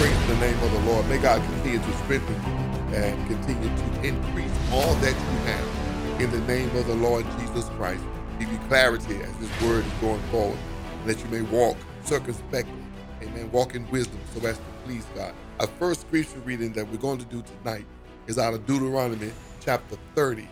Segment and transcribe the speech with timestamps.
[0.00, 1.06] Praise the name of the Lord.
[1.10, 6.30] May God continue to strengthen you and continue to increase all that you have in
[6.30, 8.02] the name of the Lord Jesus Christ.
[8.38, 10.56] Give you clarity as this word is going forward,
[11.02, 12.82] and that you may walk circumspectly.
[13.20, 13.52] Amen.
[13.52, 15.34] Walk in wisdom so as to please God.
[15.60, 17.84] Our first scripture reading that we're going to do tonight
[18.26, 20.48] is out of Deuteronomy chapter 30.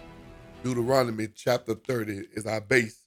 [0.62, 3.06] Deuteronomy chapter 30 is our base,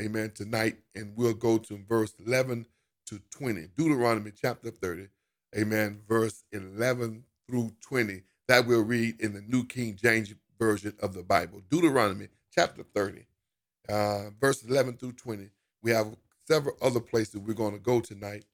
[0.00, 0.76] amen, tonight.
[0.94, 2.66] And we'll go to verse 11
[3.06, 3.70] to 20.
[3.76, 5.08] Deuteronomy chapter 30,
[5.56, 8.22] amen, verse 11 through 20.
[8.48, 11.62] That we'll read in the New King James Version of the Bible.
[11.70, 13.26] Deuteronomy chapter 30,
[13.88, 15.48] uh, verse 11 through 20.
[15.82, 18.44] We have several other places we're going to go tonight.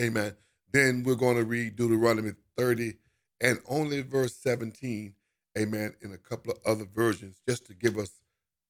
[0.00, 0.34] Amen.
[0.72, 2.94] Then we're going to read Deuteronomy 30
[3.40, 5.14] and only verse 17
[5.58, 8.20] amen, in a couple of other versions just to give us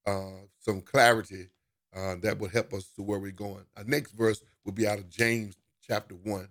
[0.06, 1.48] uh, some clarity
[1.95, 3.64] uh, that will help us to where we're going.
[3.76, 5.56] Our next verse will be out of James
[5.87, 6.48] chapter 1.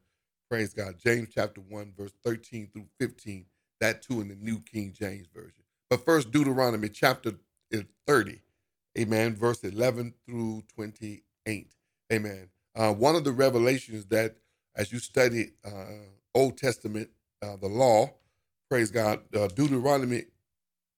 [0.52, 0.96] Praise God.
[1.02, 3.46] James chapter 1, verse 13 through 15.
[3.80, 5.64] That too in the New King James Version.
[5.90, 7.36] But first, Deuteronomy chapter
[8.06, 8.42] 30,
[9.00, 11.68] amen, verse 11 through 28.
[12.12, 12.50] Amen.
[12.76, 14.36] Uh, one of the revelations that,
[14.76, 15.86] as you study uh,
[16.36, 17.10] Old Testament,
[17.42, 18.14] uh, the law,
[18.70, 20.26] praise God, uh, Deuteronomy,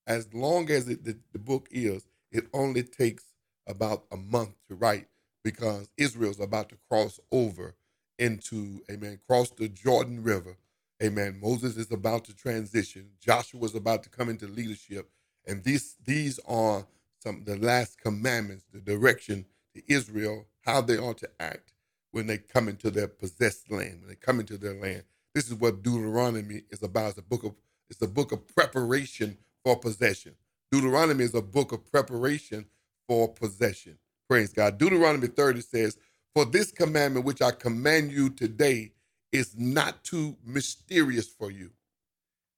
[0.07, 3.25] as long as it, the, the book is, it only takes
[3.67, 5.05] about a month to write
[5.43, 7.75] because Israel's about to cross over
[8.23, 10.57] into, amen, cross the Jordan River.
[11.03, 11.39] Amen.
[11.43, 13.11] Moses is about to transition.
[13.21, 15.09] Joshua is about to come into leadership.
[15.47, 16.87] And these these are
[17.19, 21.73] some the last commandments, the direction to Israel, how they are to act
[22.13, 25.03] when they come into their possessed land, when they come into their land.
[25.35, 27.11] This is what Deuteronomy is about.
[27.11, 27.53] It's a book of
[27.91, 30.35] it's a book of preparation for possession.
[30.71, 32.65] Deuteronomy is a book of preparation
[33.07, 33.99] for possession.
[34.29, 34.79] Praise God.
[34.79, 35.99] Deuteronomy 30 says,
[36.35, 38.91] For this commandment which I command you today
[39.31, 41.71] is not too mysterious for you,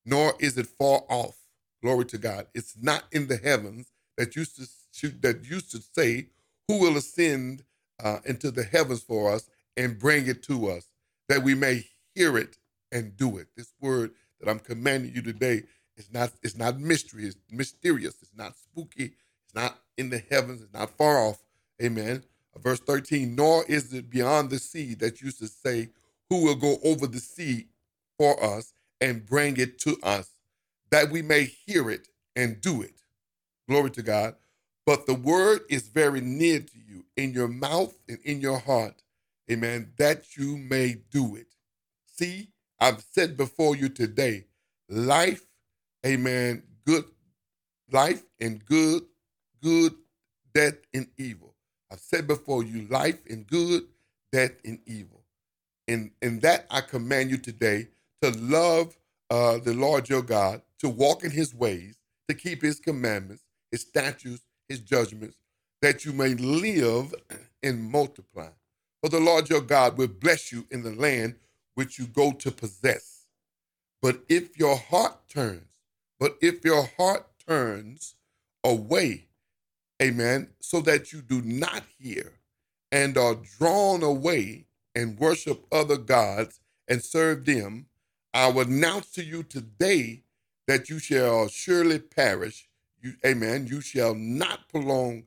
[0.06, 1.38] nor is it far off.
[1.81, 2.48] Glory to God.
[2.56, 4.58] It's not in the heavens that used
[5.00, 6.28] to that used to say,
[6.68, 7.64] Who will ascend
[8.03, 10.90] uh, into the heavens for us and bring it to us,
[11.28, 12.58] that we may hear it
[12.91, 13.47] and do it.
[13.58, 15.64] This word that I'm commanding you today
[15.97, 20.62] is not it's not mystery, it's mysterious, it's not spooky, it's not in the heavens,
[20.62, 21.44] it's not far off.
[21.84, 22.24] Amen.
[22.61, 25.89] Verse 13, nor is it beyond the sea that you should say,
[26.29, 27.67] Who will go over the sea
[28.17, 30.29] for us and bring it to us,
[30.91, 33.01] that we may hear it and do it.
[33.67, 34.35] Glory to God.
[34.85, 39.01] But the word is very near to you, in your mouth and in your heart.
[39.51, 39.93] Amen.
[39.97, 41.47] That you may do it.
[42.05, 42.49] See,
[42.79, 44.45] I've said before you today,
[44.89, 45.45] life,
[46.05, 47.05] amen, good
[47.91, 49.03] life and good,
[49.61, 49.93] good,
[50.53, 51.54] death and evil.
[51.95, 53.83] I've said before you, life and good,
[54.33, 55.22] death and evil.
[55.88, 57.88] And, and that I command you today
[58.22, 58.97] to love
[59.29, 61.95] uh, the Lord your God, to walk in his ways,
[62.28, 65.38] to keep his commandments, his statutes, his judgments,
[65.81, 67.16] that you may live
[67.63, 68.50] and multiply.
[69.01, 71.35] For the Lord your God will bless you in the land
[71.75, 73.28] which you go to possess.
[74.01, 75.79] But if your heart turns,
[76.19, 78.16] but if your heart turns
[78.66, 79.28] away,
[80.01, 82.33] amen, so that you do not hear
[82.91, 87.88] and are drawn away and worship other gods and serve them,
[88.34, 90.23] I will announce to you today
[90.67, 92.67] that you shall surely perish.
[93.01, 93.67] You, amen.
[93.67, 95.23] You shall not prolong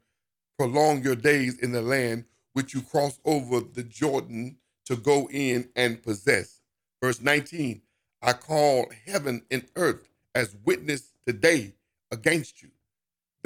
[0.58, 5.68] prolong your days in the land which you cross over the Jordan to go in
[5.76, 6.60] and possess.
[7.02, 7.82] Verse 19
[8.22, 11.74] I call heaven and earth as witness today
[12.10, 12.70] against you,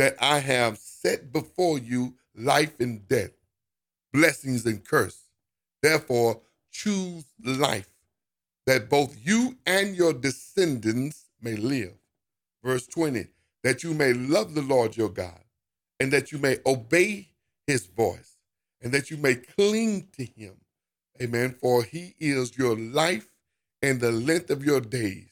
[0.03, 3.33] that I have set before you life and death,
[4.13, 5.25] blessings and curse.
[5.83, 6.43] Therefore,
[6.73, 7.91] choose life,
[8.67, 11.95] that both you and your descendants may live.
[12.65, 13.29] Verse 20
[13.65, 15.41] that you may love the Lord your God,
[16.01, 17.29] and that you may obey
[17.67, 18.39] his voice,
[18.83, 20.55] and that you may cling to him
[21.23, 21.57] Amen.
[21.61, 23.29] For he is your life
[23.83, 25.31] and the length of your days.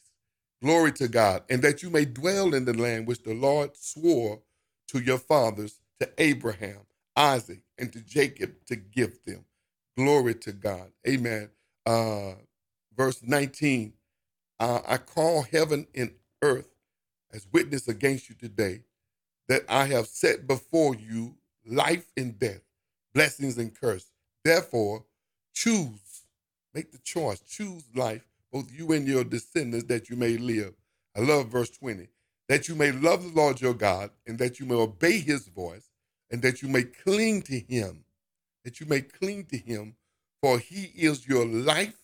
[0.63, 1.43] Glory to God.
[1.49, 4.39] And that you may dwell in the land which the Lord swore
[4.91, 6.79] to your fathers, to Abraham,
[7.17, 9.45] Isaac, and to Jacob to give them.
[9.97, 10.91] Glory to God.
[11.07, 11.49] Amen.
[11.85, 12.33] Uh,
[12.97, 13.93] verse 19
[14.59, 16.11] uh, I call heaven and
[16.43, 16.69] earth
[17.33, 18.81] as witness against you today
[19.49, 21.35] that I have set before you
[21.65, 22.61] life and death,
[23.13, 24.11] blessings and curse.
[24.45, 25.05] Therefore,
[25.53, 26.25] Choose,
[26.73, 30.73] make the choice, choose life, both you and your descendants, that you may live.
[31.15, 32.07] I love verse 20
[32.51, 35.89] that you may love the Lord your God, and that you may obey his voice,
[36.29, 38.03] and that you may cling to him,
[38.65, 39.95] that you may cling to him,
[40.41, 41.95] for he is your life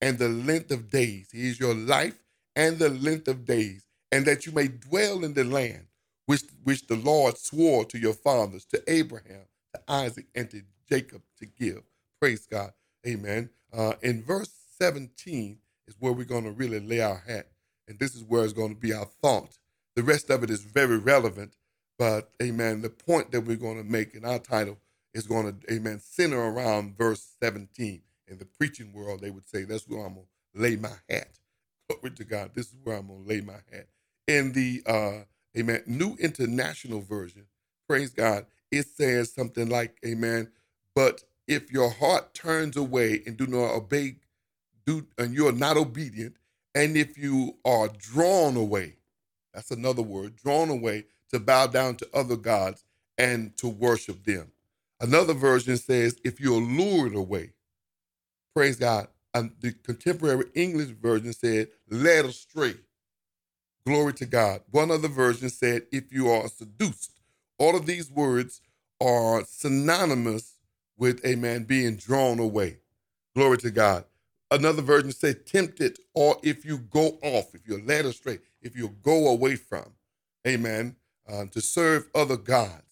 [0.00, 1.28] and the length of days.
[1.30, 2.14] He is your life
[2.56, 5.84] and the length of days, and that you may dwell in the land
[6.24, 11.20] which, which the Lord swore to your fathers, to Abraham, to Isaac, and to Jacob
[11.38, 11.82] to give.
[12.18, 12.72] Praise God.
[13.06, 13.50] Amen.
[13.70, 17.48] Uh, in verse 17 is where we're going to really lay our hat.
[17.86, 19.58] And this is where it's going to be our thought.
[19.96, 21.54] The rest of it is very relevant,
[21.98, 22.82] but amen.
[22.82, 24.78] The point that we're going to make in our title
[25.14, 28.00] is going to, amen, center around verse 17.
[28.28, 31.28] In the preaching world, they would say, that's where I'm going to lay my hat.
[31.88, 32.52] Glory to God.
[32.54, 33.88] This is where I'm going to lay my hat.
[34.26, 35.24] In the, uh,
[35.58, 37.44] amen, New International Version,
[37.88, 40.50] praise God, it says something like, amen,
[40.94, 44.16] but if your heart turns away and do not obey,
[44.86, 46.36] do and you are not obedient,
[46.74, 48.94] and if you are drawn away,
[49.54, 52.84] that's another word, drawn away to bow down to other gods
[53.18, 54.52] and to worship them.
[55.00, 57.52] Another version says, if you're lured away,
[58.54, 59.08] praise God.
[59.34, 62.74] And the contemporary English version said, led astray.
[63.86, 64.60] Glory to God.
[64.70, 67.20] One other version said, if you are seduced.
[67.58, 68.60] All of these words
[69.00, 70.58] are synonymous
[70.96, 72.78] with a man being drawn away.
[73.34, 74.04] Glory to God.
[74.50, 78.94] Another version said, tempted, or if you go off, if you're led astray, if you
[79.02, 79.92] go away from,
[80.46, 80.96] amen,
[81.28, 82.82] uh, to serve other gods.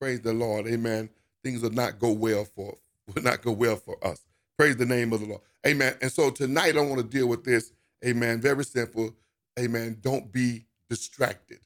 [0.00, 1.08] Praise the Lord, amen.
[1.42, 2.76] Things will not go well for
[3.14, 4.20] will not go well for us.
[4.58, 5.94] Praise the name of the Lord, amen.
[6.00, 7.72] And so tonight I want to deal with this,
[8.04, 8.40] amen.
[8.40, 9.14] Very simple,
[9.58, 9.98] amen.
[10.00, 11.58] Don't be distracted,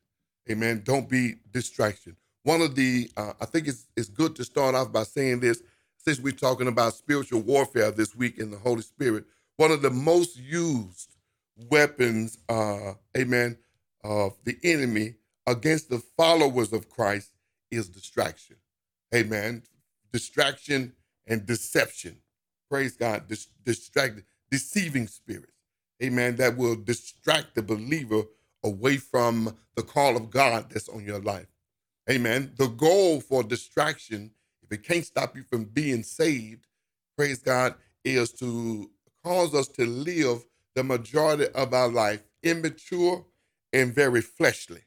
[0.51, 0.83] amen.
[0.85, 2.17] Don't be distraction.
[2.45, 5.63] One of the, uh, I think it's it's good to start off by saying this
[5.99, 9.25] since we're talking about spiritual warfare this week in the Holy Spirit,
[9.57, 11.18] one of the most used
[11.71, 13.59] weapons, uh, amen,
[14.05, 15.15] of the enemy
[15.47, 17.33] against the followers of Christ
[17.71, 18.57] is distraction.
[19.15, 19.63] Amen.
[20.13, 20.93] Distraction
[21.27, 22.19] and deception.
[22.71, 23.29] Praise God.
[23.29, 25.53] Dis- distract, deceiving spirits.
[26.03, 26.37] Amen.
[26.37, 28.23] That will distract the believer
[28.65, 31.47] away from the call of God that's on your life.
[32.11, 32.53] Amen.
[32.57, 34.31] The goal for distraction
[34.71, 36.67] if it can't stop you from being saved,
[37.17, 37.75] praise God,
[38.05, 38.91] is to
[39.25, 40.45] cause us to live
[40.79, 43.25] the majority of our life immature
[43.73, 44.83] and very fleshly.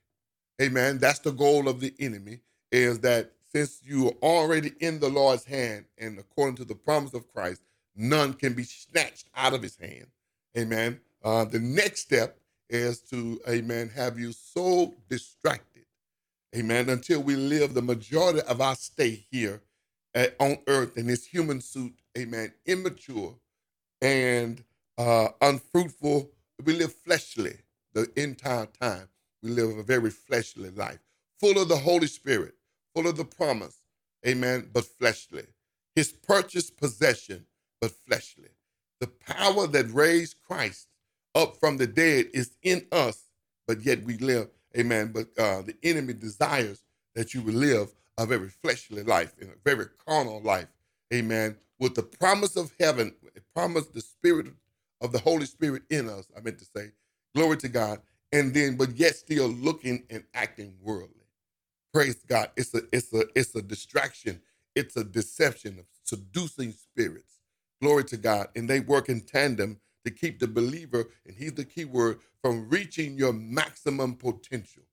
[0.61, 0.99] Amen.
[0.99, 2.39] That's the goal of the enemy,
[2.71, 7.13] is that since you are already in the Lord's hand and according to the promise
[7.13, 7.61] of Christ,
[7.93, 10.07] none can be snatched out of his hand.
[10.57, 11.01] Amen.
[11.25, 12.39] Uh, the next step
[12.69, 15.83] is to, amen, have you so distracted,
[16.55, 19.61] amen, until we live the majority of our stay here
[20.15, 23.35] at, on earth in this human suit, amen, immature
[24.01, 24.63] and
[25.01, 26.29] uh, unfruitful.
[26.65, 27.57] We live fleshly
[27.93, 29.09] the entire time.
[29.43, 30.99] We live a very fleshly life,
[31.39, 32.55] full of the Holy Spirit,
[32.95, 33.77] full of the promise,
[34.27, 35.45] amen, but fleshly.
[35.95, 37.45] His purchased possession,
[37.81, 38.49] but fleshly.
[38.99, 40.87] The power that raised Christ
[41.35, 43.25] up from the dead is in us,
[43.67, 45.13] but yet we live, amen.
[45.13, 46.83] But uh, the enemy desires
[47.15, 50.67] that you will live a very fleshly life and a very carnal life.
[51.13, 51.57] Amen.
[51.79, 53.15] With the promise of heaven,
[53.55, 54.47] promise the spirit
[55.01, 56.91] of the Holy Spirit in us, I meant to say,
[57.35, 58.01] glory to God.
[58.33, 61.15] And then, but yet still looking and acting worldly.
[61.93, 62.51] Praise God.
[62.57, 64.41] It's a it's a it's a distraction.
[64.75, 67.39] It's a deception of seducing spirits.
[67.81, 68.49] Glory to God.
[68.55, 72.69] And they work in tandem to keep the believer, and he's the key word, from
[72.69, 74.83] reaching your maximum potential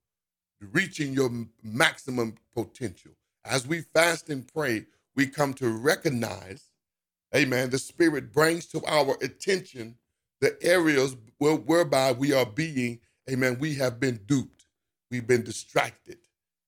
[0.73, 1.31] reaching your
[1.63, 3.13] maximum potential.
[3.45, 6.68] As we fast and pray, we come to recognize,
[7.35, 9.97] amen, the Spirit brings to our attention
[10.41, 14.67] the areas where, whereby we are being, amen, we have been duped.
[15.11, 16.19] We've been distracted.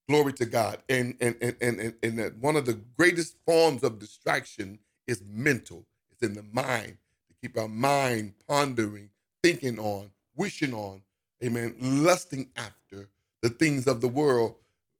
[0.08, 0.78] Glory to God.
[0.88, 5.86] And, and, and, and, and, and one of the greatest forms of distraction is mental.
[6.10, 6.98] It's in the mind,
[7.28, 9.10] to keep our mind pondering,
[9.42, 11.02] thinking on, wishing on,
[11.44, 13.08] amen, lusting after,
[13.42, 14.56] the things of the world.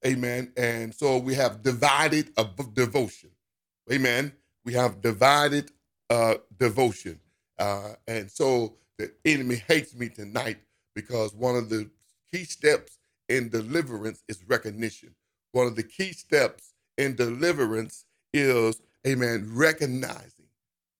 [0.06, 0.52] Amen.
[0.56, 2.30] And so we have divided
[2.74, 3.30] devotion.
[3.92, 4.32] Amen.
[4.64, 5.72] We have divided
[6.10, 7.20] uh, devotion.
[7.58, 10.58] Uh, and so the enemy hates me tonight
[10.94, 11.90] because one of the
[12.32, 12.98] key steps
[13.28, 15.14] in deliverance is recognition.
[15.52, 20.46] One of the key steps in deliverance is, amen, recognizing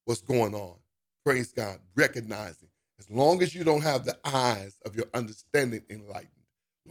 [0.05, 0.77] what's going on.
[1.25, 2.69] Praise God, recognizing.
[2.99, 6.31] As long as you don't have the eyes of your understanding enlightened,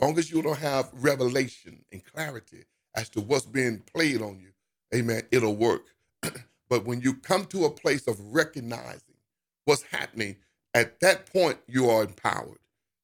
[0.01, 4.49] long as you don't have revelation and clarity as to what's being played on you,
[4.97, 5.83] amen, it'll work.
[6.69, 9.15] But when you come to a place of recognizing
[9.65, 10.37] what's happening,
[10.75, 12.59] at that point, you are empowered.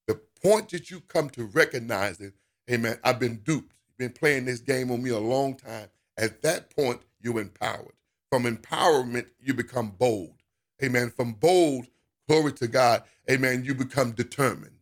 [0.07, 2.33] The point that you come to recognizing,
[2.71, 3.73] amen, I've been duped.
[3.89, 5.87] You've been playing this game on me a long time.
[6.17, 7.93] At that point, you're empowered.
[8.31, 10.35] From empowerment, you become bold.
[10.83, 11.11] Amen.
[11.11, 11.87] From bold,
[12.29, 13.03] Glory to God.
[13.31, 13.63] Amen.
[13.65, 14.77] You become determined.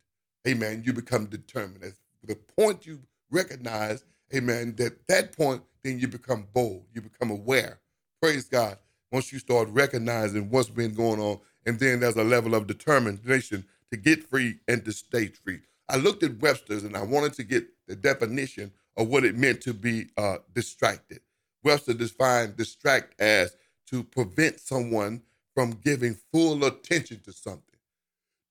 [0.48, 0.84] Amen.
[0.86, 1.84] You become determined.
[1.86, 1.94] At
[2.30, 6.86] the point you recognize, amen, that that point, then you become bold.
[6.96, 7.80] You become aware.
[8.24, 8.78] Praise God.
[9.12, 13.66] Once you start recognizing what's been going on, and then there's a level of determination
[13.92, 15.60] to get free and to stay free.
[15.90, 19.60] I looked at Webster's and I wanted to get the definition of what it meant
[19.64, 21.20] to be uh, distracted.
[21.66, 25.22] Webster defined distract as to prevent someone
[25.54, 27.76] from giving full attention to something,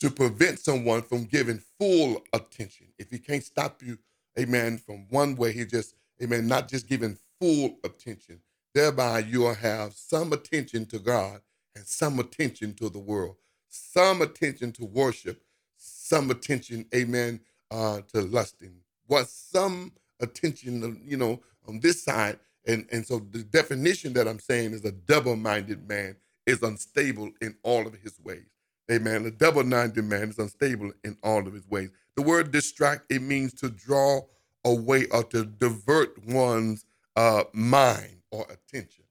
[0.00, 2.88] to prevent someone from giving full attention.
[2.98, 3.96] If he can't stop you,
[4.38, 8.40] amen, from one way, he just, amen, not just giving full attention.
[8.74, 11.40] Thereby, you'll have some attention to God
[11.76, 13.36] and some attention to the world,
[13.68, 15.42] some attention to worship,
[15.76, 18.74] some attention, amen, uh, to lusting.
[19.06, 22.38] What some attention, you know, on this side.
[22.66, 27.56] And, and so the definition that I'm saying is a double-minded man is unstable in
[27.62, 28.46] all of his ways.
[28.90, 29.26] Amen.
[29.26, 31.90] A double-minded man is unstable in all of his ways.
[32.16, 34.20] The word distract, it means to draw
[34.64, 36.84] away or to divert one's
[37.16, 39.04] uh, mind or attention.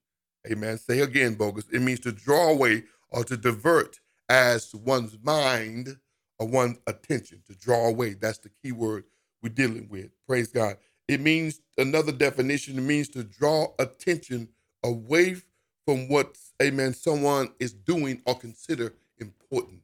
[0.50, 0.76] Amen.
[0.76, 1.64] Say again, bogus.
[1.72, 5.96] It means to draw away or to divert as one's mind
[6.38, 8.14] or one's attention, to draw away.
[8.14, 9.04] That's the key word
[9.42, 10.10] we're dealing with.
[10.26, 10.76] Praise God.
[11.08, 14.48] It means another definition, it means to draw attention
[14.82, 15.36] away
[15.84, 19.80] from what, amen, someone is doing or consider important.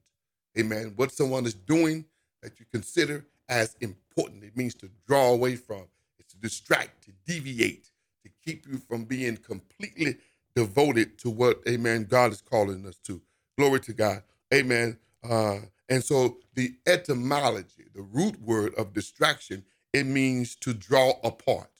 [0.58, 0.92] Amen.
[0.96, 2.04] What someone is doing
[2.42, 4.44] that you consider as important.
[4.44, 5.84] It means to draw away from,
[6.18, 7.90] it's to distract, to deviate,
[8.48, 10.16] keep you from being completely
[10.56, 13.20] devoted to what, amen, God is calling us to.
[13.58, 14.22] Glory to God.
[14.54, 14.96] Amen.
[15.28, 15.58] Uh,
[15.90, 21.70] and so the etymology, the root word of distraction, it means to draw apart.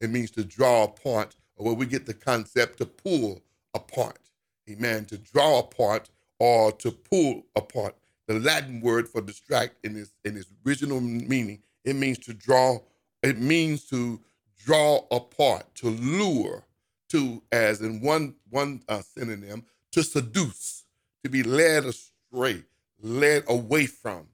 [0.00, 3.42] It means to draw apart, or where we get the concept to pull
[3.74, 4.18] apart.
[4.68, 5.04] Amen.
[5.06, 7.94] To draw apart or to pull apart.
[8.26, 12.78] The Latin word for distract in its in its original meaning, it means to draw,
[13.22, 14.20] it means to
[14.66, 16.64] draw apart, to lure,
[17.08, 20.84] to as in one one uh, synonym, to seduce,
[21.22, 22.64] to be led astray,
[23.00, 24.26] led away from,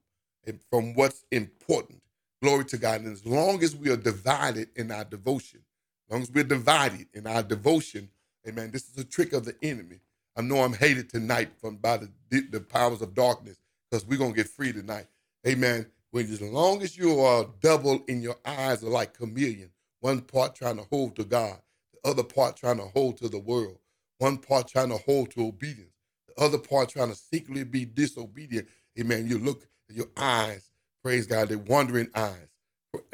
[0.70, 2.00] from what's important.
[2.42, 3.02] Glory to God.
[3.02, 5.60] And as long as we are divided in our devotion,
[6.08, 8.08] as long as we're divided in our devotion,
[8.48, 10.00] amen, this is a trick of the enemy.
[10.34, 12.08] I know I'm hated tonight from by the,
[12.50, 13.58] the powers of darkness
[13.90, 15.06] because we're going to get free tonight.
[15.46, 15.86] Amen.
[16.10, 19.70] When as long as you are double in your eyes are like chameleon,
[20.02, 21.58] one part trying to hold to God,
[21.94, 23.78] the other part trying to hold to the world,
[24.18, 25.94] one part trying to hold to obedience,
[26.26, 28.68] the other part trying to secretly be disobedient.
[29.00, 29.28] Amen.
[29.28, 30.70] You look at your eyes,
[31.04, 32.48] praise God, they're wandering eyes.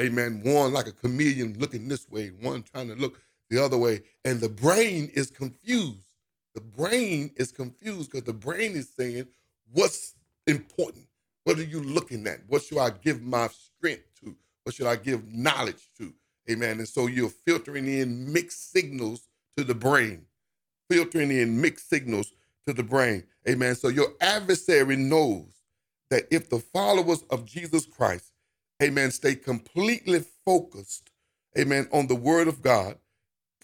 [0.00, 0.40] Amen.
[0.42, 4.00] One like a chameleon looking this way, one trying to look the other way.
[4.25, 6.14] And the brain is confused.
[6.54, 9.26] The brain is confused because the brain is saying,
[9.73, 10.14] what's
[10.47, 11.07] important?
[11.45, 12.40] What are you looking at?
[12.49, 14.35] What should I give my strength to?
[14.64, 16.14] What should I give knowledge to?
[16.50, 16.78] Amen.
[16.78, 20.26] And so you're filtering in mixed signals to the brain,
[20.90, 22.33] filtering in mixed signals
[22.67, 23.25] to the brain.
[23.49, 23.75] Amen.
[23.75, 25.47] So your adversary knows
[26.11, 28.33] that if the followers of Jesus Christ,
[28.83, 31.11] amen, stay completely focused,
[31.59, 32.97] amen, on the word of God,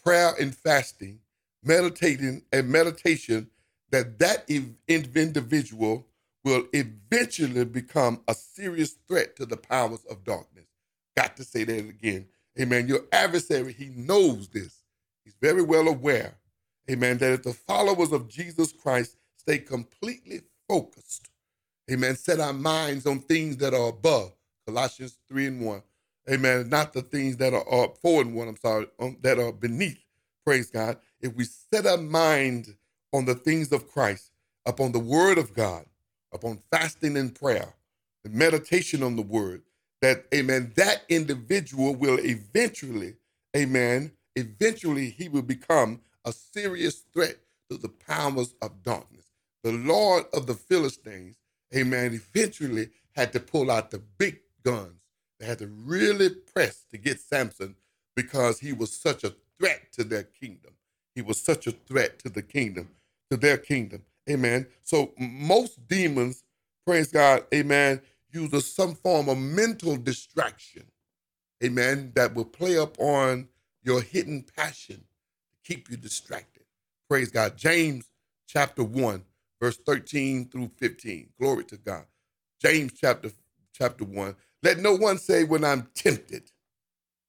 [0.02, 1.20] prayer and fasting,
[1.64, 3.48] meditating and meditation,
[3.90, 4.50] that that
[4.88, 6.06] individual
[6.44, 10.66] will eventually become a serious threat to the powers of darkness.
[11.16, 12.26] Got to say that again.
[12.60, 12.88] Amen.
[12.88, 14.82] Your adversary, he knows this.
[15.24, 16.34] He's very well aware,
[16.90, 21.30] amen, that if the followers of Jesus Christ stay completely focused,
[21.90, 24.32] amen, set our minds on things that are above,
[24.66, 25.82] Colossians 3 and 1,
[26.32, 29.52] amen, not the things that are, uh, 4 and 1, I'm sorry, um, that are
[29.52, 30.04] beneath,
[30.44, 30.98] praise God.
[31.20, 32.76] If we set our mind
[33.12, 34.30] on the things of Christ,
[34.66, 35.86] upon the word of God,
[36.32, 37.74] upon fasting and prayer,
[38.24, 39.62] the meditation on the word,
[40.04, 43.14] that, amen, that individual will eventually,
[43.56, 47.36] amen, eventually he will become a serious threat
[47.70, 49.24] to the powers of darkness.
[49.62, 51.36] The Lord of the Philistines,
[51.74, 55.00] amen, eventually had to pull out the big guns.
[55.40, 57.74] They had to really press to get Samson
[58.14, 60.72] because he was such a threat to their kingdom.
[61.14, 62.90] He was such a threat to the kingdom,
[63.30, 64.02] to their kingdom.
[64.28, 64.66] Amen.
[64.82, 66.44] So most demons,
[66.86, 68.02] praise God, amen,
[68.34, 70.84] uses some form of mental distraction,
[71.64, 73.48] amen, that will play up on
[73.82, 76.64] your hidden passion to keep you distracted.
[77.08, 77.56] Praise God.
[77.56, 78.06] James
[78.48, 79.24] chapter 1,
[79.60, 81.30] verse 13 through 15.
[81.40, 82.06] Glory to God.
[82.60, 83.30] James chapter
[83.74, 84.36] chapter 1.
[84.62, 86.50] Let no one say when I'm tempted,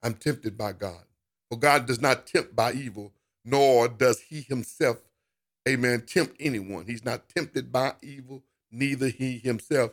[0.04, 1.04] I'm tempted by God.
[1.52, 3.14] For God does not tempt by evil,
[3.46, 5.00] nor does he himself,
[5.68, 6.86] amen, tempt anyone.
[6.88, 9.92] He's not tempted by evil, neither he himself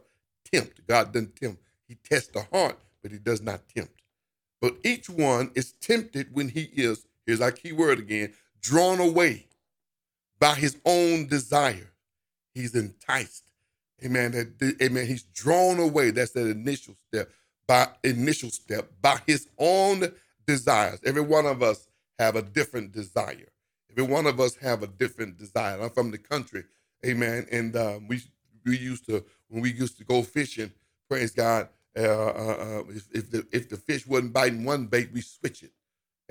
[0.53, 0.87] tempt.
[0.87, 1.63] God doesn't tempt.
[1.89, 3.93] He tests the heart, but he does not tempt.
[4.61, 9.47] But each one is tempted when he is, here's our key word again, drawn away
[10.39, 11.91] by his own desire.
[12.55, 13.45] He's enticed.
[14.05, 14.33] Amen.
[14.33, 15.07] That, amen.
[15.07, 16.11] He's drawn away.
[16.11, 17.31] That's that initial step.
[17.67, 20.13] By initial step, by his own
[20.47, 21.01] desires.
[21.05, 23.49] Every one of us have a different desire.
[23.91, 25.81] Every one of us have a different desire.
[25.81, 26.65] I'm from the country,
[27.07, 27.47] amen.
[27.53, 28.23] And um, we
[28.65, 30.73] we used to when we used to go fishing.
[31.09, 31.69] Praise God.
[31.99, 35.63] Uh, uh, uh, if, if, the if the fish wasn't biting one bait, we switch
[35.63, 35.73] it.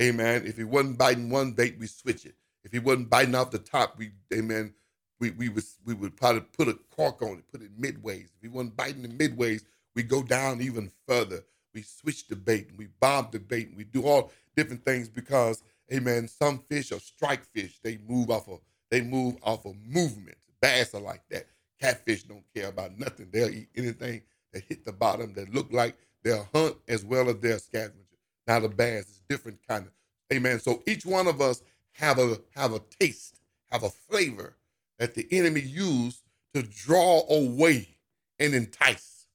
[0.01, 0.43] Amen.
[0.45, 2.35] If he wasn't biting one bait, we switch it.
[2.63, 4.73] If he wasn't biting off the top, we amen.
[5.19, 8.25] We we would we would probably put a cork on it, put it midways.
[8.25, 9.63] If he wasn't biting the midways,
[9.95, 11.43] we go down even further.
[11.73, 15.09] We switch the bait and we bob the bait and we do all different things
[15.09, 17.79] because, amen, some fish are strike fish.
[17.83, 18.59] They move off of
[18.91, 20.37] they move off of movement.
[20.61, 21.45] Bass are like that.
[21.81, 23.29] Catfish don't care about nothing.
[23.31, 24.23] They'll eat anything
[24.53, 27.95] that hit the bottom that look like they'll hunt as well as they're scavenger.
[28.47, 29.93] Now the bass is different kind of.
[30.35, 30.59] Amen.
[30.59, 34.55] So each one of us have a have a taste, have a flavor
[34.99, 36.21] that the enemy used
[36.55, 37.97] to draw away
[38.39, 39.27] and entice.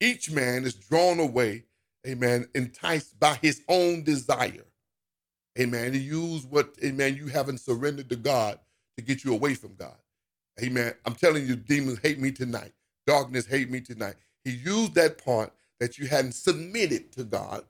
[0.00, 1.64] Each man is drawn away
[2.06, 4.64] amen, enticed by his own desire.
[5.58, 5.92] Amen.
[5.94, 8.58] He used what, amen, you haven't surrendered to God
[8.96, 9.96] to get you away from God.
[10.62, 10.94] Amen.
[11.06, 12.72] I'm telling you, demons hate me tonight.
[13.06, 14.14] Darkness hate me tonight.
[14.44, 17.64] He used that part that you hadn't submitted to God,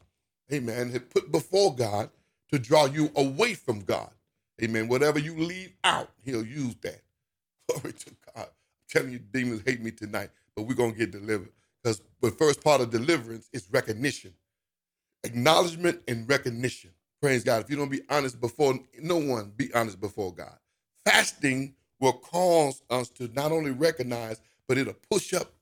[0.53, 2.11] amen, had put before God
[2.53, 4.11] to draw you away from God.
[4.63, 4.89] Amen.
[4.89, 7.01] Whatever you leave out, he'll use that.
[7.71, 8.47] Glory to God.
[8.47, 8.49] I'm
[8.89, 11.51] telling you, demons hate me tonight, but we're to get delivered.
[11.83, 14.35] Because the first part of deliverance is recognition,
[15.25, 16.91] acknowledgement and recognition.
[17.23, 17.63] Praise God.
[17.63, 20.57] If you don't be honest before no one, be honest before God.
[21.05, 25.53] Fasting will cause us to not only recognize, but it'll push up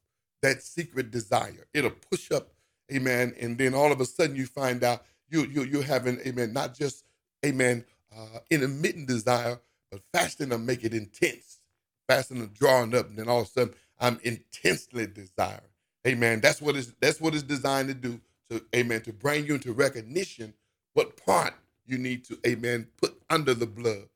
[0.42, 1.66] that secret desire.
[1.74, 2.50] It'll push up,
[2.92, 3.34] amen.
[3.40, 6.74] And then all of a sudden you find out you, you, you're having, amen, not
[6.74, 7.04] just,
[7.46, 7.84] amen,
[8.16, 9.60] uh, intermittent desire,
[9.90, 11.60] but fasting will make it intense.
[12.08, 15.60] Fasting will drawing up, and then all of a sudden I'm intensely desiring.
[16.06, 16.40] Amen.
[16.40, 18.20] That's what it's that's what it's designed to do.
[18.50, 19.02] To amen.
[19.02, 20.54] To bring you into recognition
[20.94, 21.54] what part
[21.86, 24.08] you need to, amen, put under the blood.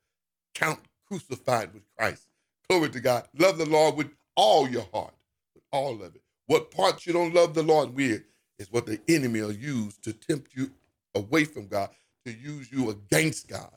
[0.55, 0.79] Count
[1.13, 2.27] crucified with Christ.
[2.67, 3.27] Glory to God.
[3.37, 5.13] Love the Lord with all your heart,
[5.53, 6.21] with all of it.
[6.47, 8.23] What parts you don't love the Lord with
[8.57, 10.71] is what the enemy will use to tempt you
[11.13, 11.89] away from God,
[12.25, 13.71] to use you against God.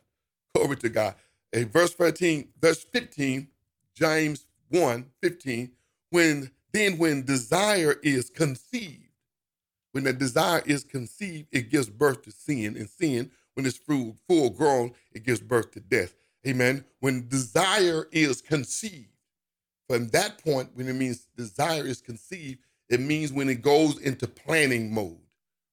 [0.54, 1.14] Glory to God.
[1.52, 3.48] A verse 13, verse 15,
[3.94, 5.70] James 1, 15,
[6.10, 9.08] when then, when desire is conceived,
[9.92, 12.76] when the desire is conceived, it gives birth to sin.
[12.76, 16.14] And sin, when it's full, full grown, it gives birth to death.
[16.46, 16.84] Amen.
[17.00, 19.08] When desire is conceived,
[19.88, 24.26] from that point, when it means desire is conceived, it means when it goes into
[24.26, 25.18] planning mode,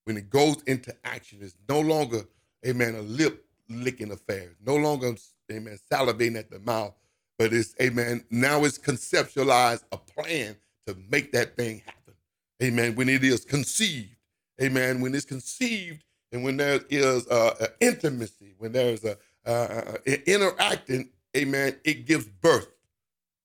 [0.05, 1.39] when it goes into action.
[1.41, 2.23] It's no longer,
[2.65, 5.15] amen, a lip licking affair, no longer,
[5.51, 6.93] amen, salivating at the mouth,
[7.37, 10.55] but it's, amen, now it's conceptualized a plan
[10.87, 12.13] to make that thing happen.
[12.61, 12.95] Amen.
[12.95, 14.15] When it is conceived,
[14.61, 15.01] amen.
[15.01, 21.77] When it's conceived and when there is uh, intimacy, when there's a uh, interacting, amen,
[21.83, 22.67] it gives birth.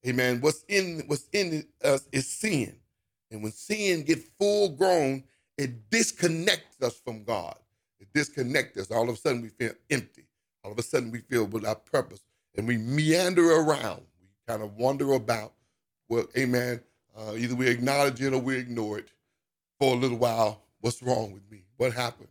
[0.07, 0.41] Amen.
[0.41, 2.77] What's in what's in us is sin.
[3.31, 5.25] And when sin gets full grown,
[5.59, 7.57] it disconnects us from God.
[8.01, 8.91] It disconnects us.
[8.91, 10.25] All of a sudden we feel empty.
[10.65, 12.23] All of a sudden we feel without purpose.
[12.57, 14.03] And we meander around.
[14.21, 15.53] We kind of wander about.
[16.09, 16.81] Well, amen.
[17.17, 19.09] Uh, either we acknowledge it or we ignore it
[19.79, 20.63] for a little while.
[20.81, 21.65] What's wrong with me?
[21.77, 22.29] What happened?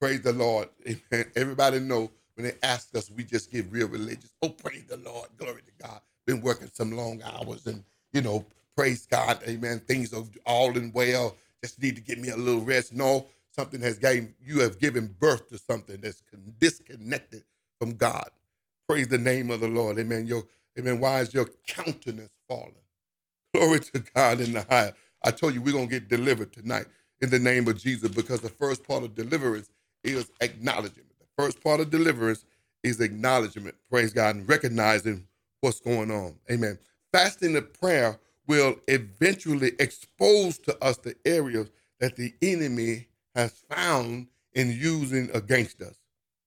[0.00, 0.68] Praise the Lord.
[0.86, 1.26] Amen.
[1.34, 4.32] Everybody know when they ask us, we just get real religious.
[4.42, 5.30] Oh, praise the Lord.
[5.38, 6.00] Glory to God.
[6.26, 8.46] Been working some long hours and, you know,
[8.76, 9.40] praise God.
[9.48, 9.80] Amen.
[9.88, 11.36] Things are all in well.
[11.64, 12.94] Just need to give me a little rest.
[12.94, 16.22] No, something has given, you have given birth to something that's
[16.60, 17.44] disconnected
[17.80, 18.30] from God.
[18.88, 19.98] Praise the name of the Lord.
[20.00, 20.26] Amen.
[20.26, 20.44] Your,
[20.78, 21.00] amen.
[21.00, 22.74] Why is your countenance falling?
[23.54, 24.92] Glory to God in the high.
[25.24, 26.86] I told you we're to get delivered tonight
[27.20, 29.70] in the name of Jesus because the first part of deliverance
[30.04, 31.05] is acknowledgement.
[31.36, 32.44] First part of deliverance
[32.82, 35.26] is acknowledgement, praise God, and recognizing
[35.60, 36.34] what's going on.
[36.50, 36.78] Amen.
[37.12, 41.70] Fasting and prayer will eventually expose to us the areas
[42.00, 45.96] that the enemy has found in using against us.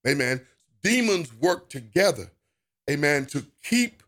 [0.07, 0.41] Amen.
[0.81, 2.31] Demons work together,
[2.89, 4.01] amen, to keep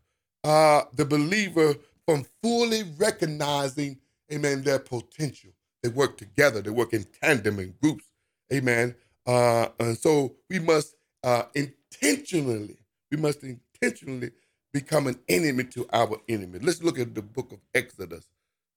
[0.44, 3.98] uh, the believer from fully recognizing,
[4.32, 5.50] amen, their potential.
[5.82, 8.06] They work together, they work in tandem in groups,
[8.52, 8.94] amen.
[9.26, 12.78] Uh, and so we must uh, intentionally,
[13.10, 14.32] we must intentionally
[14.72, 16.60] become an enemy to our enemy.
[16.60, 18.26] Let's look at the book of Exodus.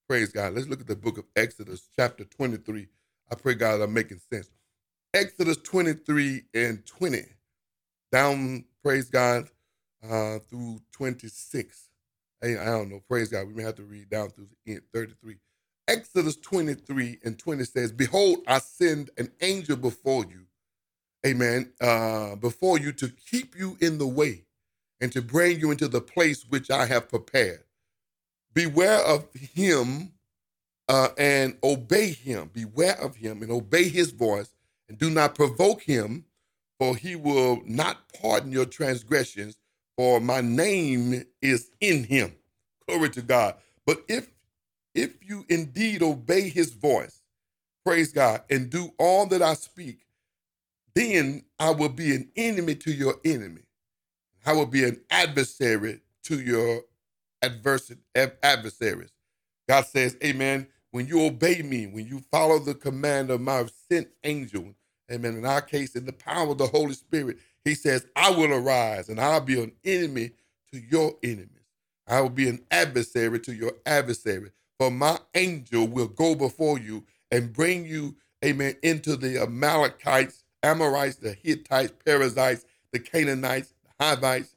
[0.09, 0.53] Praise God.
[0.55, 2.87] Let's look at the book of Exodus, chapter 23.
[3.31, 4.49] I pray God I'm making sense.
[5.13, 7.23] Exodus 23 and 20,
[8.11, 9.49] down, praise God,
[10.03, 11.89] uh, through 26.
[12.41, 13.47] Hey, I don't know, praise God.
[13.47, 15.37] We may have to read down through the end, 33.
[15.87, 20.45] Exodus 23 and 20 says, Behold, I send an angel before you,
[21.25, 24.43] amen, uh, before you to keep you in the way
[25.01, 27.63] and to bring you into the place which I have prepared.
[28.53, 30.13] Beware of him
[30.89, 32.49] uh, and obey him.
[32.53, 34.53] Beware of him and obey his voice,
[34.89, 36.25] and do not provoke him,
[36.79, 39.57] for he will not pardon your transgressions,
[39.97, 42.35] for my name is in him.
[42.87, 43.55] Glory to God.
[43.85, 44.29] But if
[44.95, 47.21] if you indeed obey his voice,
[47.85, 50.05] praise God, and do all that I speak,
[50.95, 53.63] then I will be an enemy to your enemy.
[54.45, 56.81] I will be an adversary to your
[57.43, 59.11] adversaries.
[59.67, 60.67] God says, Amen.
[60.91, 64.73] When you obey me, when you follow the command of my sent angel,
[65.11, 65.35] amen.
[65.35, 69.09] In our case, in the power of the Holy Spirit, he says, I will arise
[69.09, 70.31] and I'll be an enemy
[70.71, 71.49] to your enemies.
[72.07, 74.51] I will be an adversary to your adversary.
[74.79, 81.17] For my angel will go before you and bring you, amen, into the Amalekites, Amorites,
[81.17, 84.55] the Hittites, Perizzites, the Canaanites, the Hivites,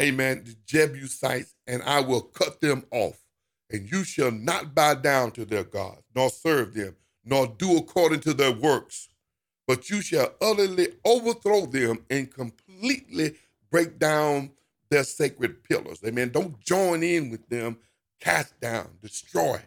[0.00, 3.18] amen, the Jebusites, and I will cut them off.
[3.70, 8.20] And you shall not bow down to their gods, nor serve them, nor do according
[8.20, 9.08] to their works,
[9.66, 13.34] but you shall utterly overthrow them and completely
[13.70, 14.52] break down
[14.90, 15.98] their sacred pillars.
[16.06, 16.30] Amen.
[16.30, 17.78] Don't join in with them
[18.20, 19.60] cast down, destroy.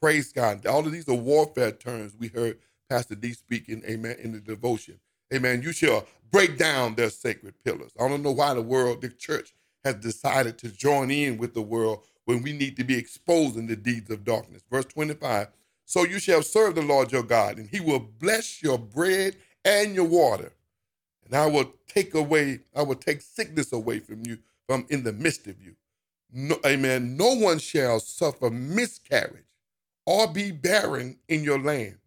[0.00, 0.66] Praise God.
[0.66, 2.58] All of these are warfare terms we heard
[2.90, 5.00] Pastor D speaking, amen, in the devotion.
[5.34, 5.62] Amen.
[5.62, 7.92] You shall break down their sacred pillars.
[7.98, 11.62] I don't know why the world, the church, has decided to join in with the
[11.62, 14.62] world when we need to be exposing the deeds of darkness.
[14.70, 15.48] Verse 25
[15.86, 19.94] So you shall serve the Lord your God, and he will bless your bread and
[19.94, 20.52] your water.
[21.24, 24.38] And I will take away, I will take sickness away from you
[24.68, 25.76] from in the midst of you
[26.34, 29.46] no, amen, no one shall suffer miscarriage
[30.06, 31.98] or be barren in your land.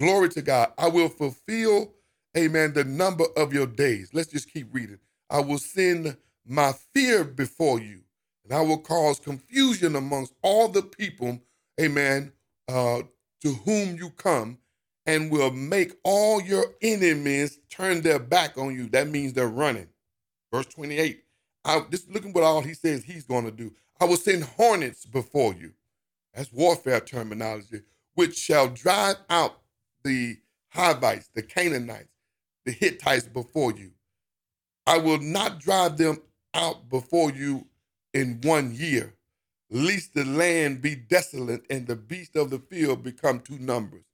[0.00, 0.72] Glory to God.
[0.78, 1.94] I will fulfill,
[2.36, 4.10] amen, the number of your days.
[4.14, 5.00] Let's just keep reading.
[5.30, 8.02] I will send my fear before you,
[8.44, 11.40] and I will cause confusion amongst all the people,
[11.80, 12.32] amen,
[12.68, 13.02] uh,
[13.42, 14.58] to whom you come,
[15.06, 18.88] and will make all your enemies turn their back on you.
[18.88, 19.88] That means they're running.
[20.52, 21.21] Verse 28
[21.64, 23.72] I, just looking what all he says he's going to do.
[24.00, 25.72] I will send hornets before you.
[26.34, 27.82] That's warfare terminology,
[28.14, 29.60] which shall drive out
[30.02, 30.38] the
[30.70, 32.08] Hivites, the Canaanites,
[32.64, 33.92] the Hittites before you.
[34.86, 36.18] I will not drive them
[36.54, 37.66] out before you
[38.14, 39.14] in one year,
[39.70, 44.04] lest the land be desolate and the beasts of the field become too numbers,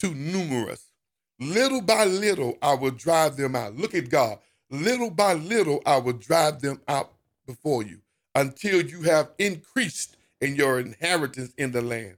[0.00, 0.90] too numerous.
[1.38, 3.76] Little by little, I will drive them out.
[3.76, 4.38] Look at God.
[4.70, 7.12] Little by little, I will drive them out
[7.46, 8.00] before you
[8.34, 12.16] until you have increased in your inheritance in the land.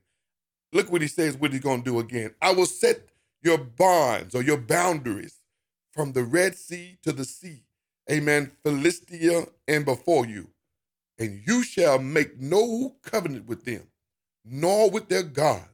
[0.73, 2.35] Look what he says, what he's going to do again.
[2.41, 3.01] I will set
[3.43, 5.37] your bonds or your boundaries
[5.93, 7.63] from the Red Sea to the sea,
[8.11, 10.49] amen, Philistia and before you.
[11.19, 13.83] And you shall make no covenant with them,
[14.45, 15.69] nor with their gods,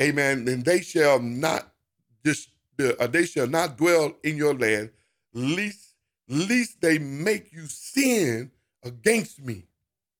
[0.00, 0.48] amen.
[0.48, 1.68] And they shall not
[2.24, 2.48] just,
[2.80, 4.90] uh, they shall not dwell in your land,
[5.34, 5.91] least
[6.28, 8.50] lest they make you sin
[8.84, 9.64] against me.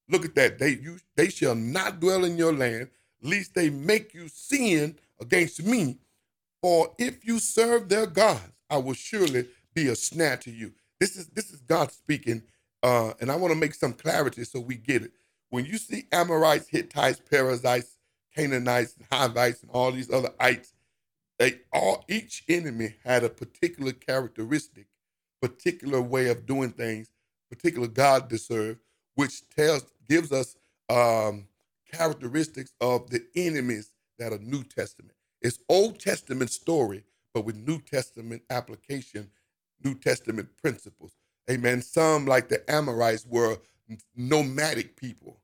[0.08, 0.58] Look at that.
[0.58, 2.90] They you they shall not dwell in your land,
[3.22, 5.98] lest they make you sin against me.
[6.62, 10.72] For if you serve their gods, I will surely be a snare to you.
[11.00, 12.42] This is this is God speaking,
[12.82, 15.12] uh, and I want to make some clarity so we get it.
[15.50, 17.96] When you see Amorites, Hittites, Perizzites,
[18.36, 20.74] Canaanites, Hivites, and all these other ites,
[21.38, 24.86] they all each enemy had a particular characteristic
[25.42, 27.10] particular way of doing things,
[27.50, 28.78] particular God deserve,
[29.16, 30.56] which tells gives us
[30.88, 31.46] um,
[31.92, 35.14] characteristics of the enemies that are New Testament.
[35.42, 39.30] It's Old Testament story, but with New Testament application,
[39.84, 41.12] New Testament principles.
[41.50, 41.82] Amen.
[41.82, 43.58] Some, like the Amorites, were
[44.14, 45.40] nomadic people.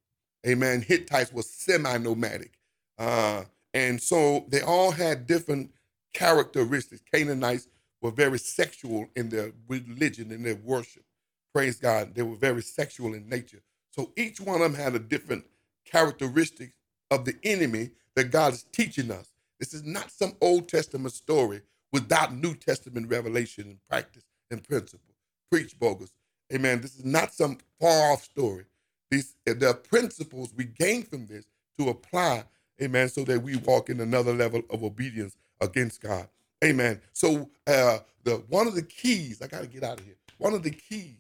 [0.47, 0.81] Amen.
[0.81, 2.53] Hittites were semi-nomadic.
[2.97, 5.73] Uh, and so they all had different
[6.15, 7.03] characteristics.
[7.13, 7.69] Canaanites
[8.01, 11.05] were very sexual in their religion and their worship.
[11.53, 12.15] Praise God.
[12.15, 13.61] They were very sexual in nature.
[13.91, 15.45] So each one of them had a different
[15.85, 16.73] characteristic
[17.11, 19.33] of the enemy that God is teaching us.
[19.59, 25.15] This is not some Old Testament story without New Testament revelation and practice and principle.
[25.51, 26.13] Preach bogus.
[26.53, 26.81] Amen.
[26.81, 28.65] This is not some far off story.
[29.11, 31.47] These the principles we gain from this
[31.79, 32.45] to apply,
[32.81, 33.09] Amen.
[33.09, 36.29] So that we walk in another level of obedience against God.
[36.65, 37.01] Amen.
[37.13, 40.17] So uh the one of the keys, I gotta get out of here.
[40.39, 41.19] One of the keys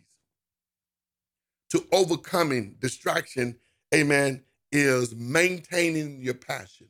[1.70, 3.56] to overcoming distraction,
[3.94, 6.88] amen, is maintaining your passion.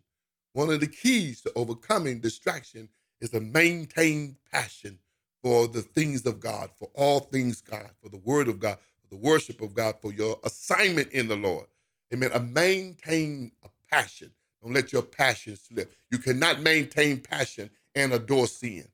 [0.53, 2.89] One of the keys to overcoming distraction
[3.21, 4.99] is to maintain passion
[5.43, 9.09] for the things of God, for all things God, for the word of God, for
[9.15, 11.67] the worship of God, for your assignment in the Lord.
[12.13, 12.31] Amen.
[12.35, 14.33] A maintain a passion.
[14.63, 15.93] Don't let your passion slip.
[16.11, 18.87] You cannot maintain passion and adore sin.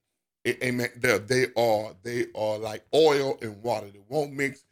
[0.49, 0.91] Amen.
[0.97, 3.89] They're, they are they are like oil and water.
[3.93, 4.65] They won't mix.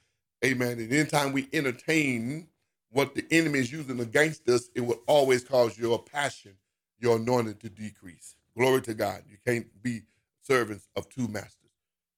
[0.44, 0.80] Amen.
[0.80, 2.48] And anytime we entertain
[2.92, 6.54] what the enemy is using against us, it will always cause your passion,
[7.00, 8.36] your anointing to decrease.
[8.58, 9.24] Glory to God.
[9.30, 10.02] You can't be
[10.42, 11.56] servants of two masters.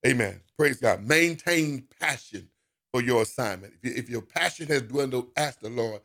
[0.07, 0.41] Amen.
[0.59, 1.05] Praise God.
[1.05, 2.49] Maintain passion
[2.93, 3.75] for your assignment.
[3.83, 6.03] If, you, if your passion has dwindled, ask the Lord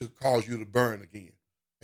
[0.00, 1.32] to cause you to burn again.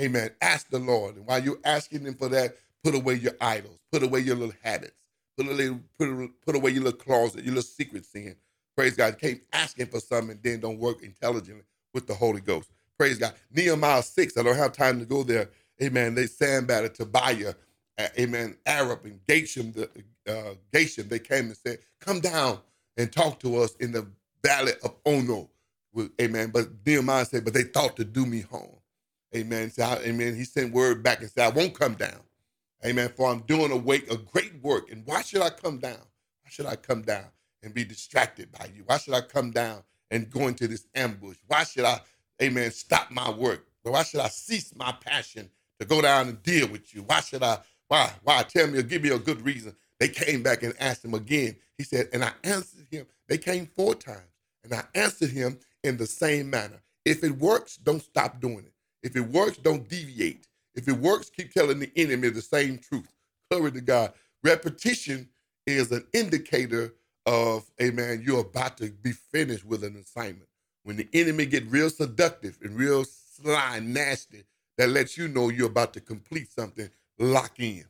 [0.00, 0.30] Amen.
[0.42, 1.16] Ask the Lord.
[1.16, 4.54] And while you're asking Him for that, put away your idols, put away your little
[4.62, 4.94] habits,
[5.38, 8.36] put away, put, put away your little closet, your little secret sin.
[8.76, 9.16] Praise God.
[9.22, 12.70] You can't ask Him for something then don't work intelligently with the Holy Ghost.
[12.98, 13.34] Praise God.
[13.52, 15.50] Nehemiah 6, I don't have time to go there.
[15.82, 16.14] Amen.
[16.16, 17.54] They Sanballat Tobiah,
[17.98, 19.90] uh, amen, Arab and Geshem, the,
[20.32, 22.60] uh, they came and said, come down
[22.98, 24.06] and talk to us in the
[24.44, 25.50] valley of Ono.
[26.22, 26.50] Amen.
[26.52, 28.68] But Nehemiah said, but they thought to do me harm.
[29.36, 29.70] Amen.
[29.70, 30.36] So, amen.
[30.36, 32.20] He sent word back and said, I won't come down.
[32.86, 33.10] Amen.
[33.16, 34.90] For I'm doing a, wake, a great work.
[34.90, 35.98] And why should I come down?
[35.98, 37.26] Why should I come down
[37.62, 38.84] and be distracted by you?
[38.86, 41.36] Why should I come down and go into this ambush?
[41.46, 42.00] Why should I,
[42.42, 43.66] amen, stop my work?
[43.82, 47.02] Why should I cease my passion to go down and deal with you?
[47.02, 48.44] Why should I, why, why?
[48.44, 49.74] Tell me or give me a good reason.
[50.00, 51.56] They came back and asked him again.
[51.78, 53.06] He said, and I answered him.
[53.28, 54.20] They came four times.
[54.64, 56.82] And I answered him in the same manner.
[57.04, 58.72] If it works, don't stop doing it.
[59.02, 60.46] If it works, don't deviate.
[60.76, 63.12] If it works, keep telling the enemy the same truth.
[63.50, 64.14] Glory to God.
[64.44, 65.28] Repetition
[65.66, 66.94] is an indicator
[67.26, 70.48] of, amen, you're about to be finished with an assignment.
[70.84, 74.44] When the enemy get real seductive and real sly, nasty,
[74.78, 77.84] that lets you know you're about to complete something, lock in.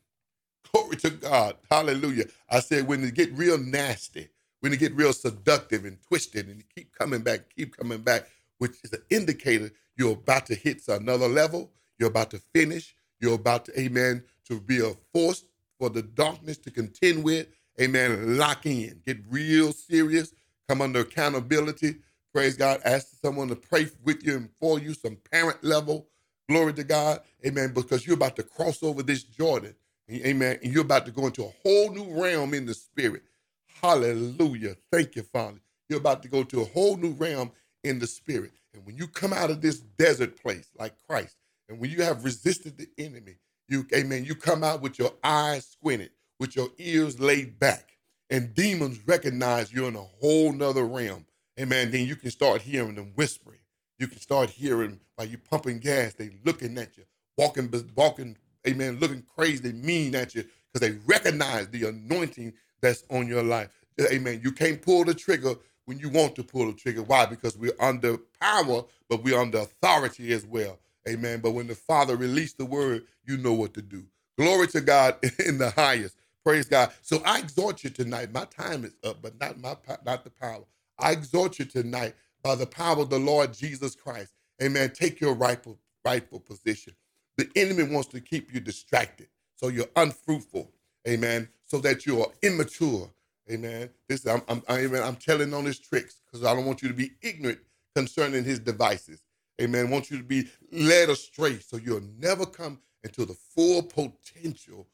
[0.72, 1.56] Glory to God.
[1.70, 2.26] Hallelujah.
[2.50, 4.28] I said when it get real nasty,
[4.60, 8.76] when it get real seductive and twisted and keep coming back, keep coming back, which
[8.84, 11.70] is an indicator you're about to hit another level.
[11.98, 12.94] You're about to finish.
[13.20, 15.44] You're about to, amen, to be a force
[15.78, 17.48] for the darkness to contend with.
[17.80, 18.38] Amen.
[18.38, 19.00] Lock in.
[19.06, 20.32] Get real serious.
[20.68, 21.96] Come under accountability.
[22.32, 22.80] Praise God.
[22.84, 26.08] Ask someone to pray with you and for you, some parent level.
[26.48, 27.20] Glory to God.
[27.46, 27.72] Amen.
[27.72, 29.74] Because you're about to cross over this Jordan.
[30.10, 30.58] Amen.
[30.62, 33.22] And you're about to go into a whole new realm in the spirit.
[33.82, 34.76] Hallelujah.
[34.92, 35.60] Thank you, Father.
[35.88, 37.52] You're about to go to a whole new realm
[37.82, 38.52] in the spirit.
[38.74, 41.36] And when you come out of this desert place like Christ,
[41.68, 43.36] and when you have resisted the enemy,
[43.68, 47.96] you, amen, you come out with your eyes squinted, with your ears laid back,
[48.30, 51.24] and demons recognize you're in a whole nother realm.
[51.58, 51.90] Amen.
[51.90, 53.60] Then you can start hearing them whispering.
[53.98, 57.04] You can start hearing while you're pumping gas, they looking at you,
[57.38, 63.28] walking, walking, amen, looking crazy, mean at you, because they recognize the anointing that's on
[63.28, 63.70] your life.
[64.12, 64.40] Amen.
[64.42, 67.02] You can't pull the trigger when you want to pull the trigger.
[67.02, 67.26] Why?
[67.26, 70.78] Because we're under power, but we're under authority as well.
[71.08, 71.40] Amen.
[71.40, 74.04] But when the Father released the word, you know what to do.
[74.38, 76.16] Glory to God in the highest.
[76.44, 76.92] Praise God.
[77.02, 78.32] So I exhort you tonight.
[78.32, 80.64] My time is up, but not my not the power.
[80.98, 84.32] I exhort you tonight by the power of the Lord Jesus Christ.
[84.62, 84.90] Amen.
[84.92, 86.94] Take your rightful rightful position.
[87.38, 90.70] The enemy wants to keep you distracted, so you're unfruitful.
[91.08, 91.48] Amen.
[91.66, 93.10] So that you are immature.
[93.50, 93.90] Amen.
[94.08, 96.94] This I'm I'm, amen, I'm telling on his tricks because I don't want you to
[96.94, 97.60] be ignorant
[97.96, 99.20] concerning his devices.
[99.60, 99.86] Amen.
[99.86, 104.86] I want you to be led astray so you'll never come into the full potential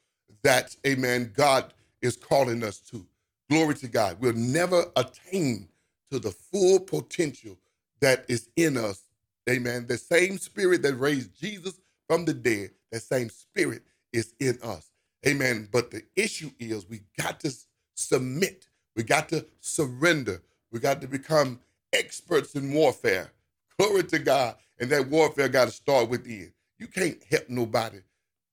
[0.42, 3.06] that, amen, God is calling us to.
[3.48, 4.18] Glory to God.
[4.20, 5.68] We'll never attain
[6.10, 7.56] to the full potential
[8.00, 9.02] that is in us.
[9.48, 9.86] Amen.
[9.88, 14.90] The same spirit that raised Jesus from the dead, that same spirit is in us.
[15.26, 15.68] Amen.
[15.72, 17.52] But the issue is we got to
[17.94, 18.66] submit.
[18.96, 20.42] We got to surrender.
[20.72, 21.60] We got to become
[21.92, 23.32] experts in warfare.
[23.80, 24.56] Glory to God.
[24.80, 26.52] And that warfare got to start within.
[26.78, 28.00] You can't help nobody,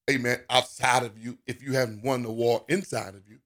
[0.10, 3.40] amen, outside of you if you haven't won the war inside of you.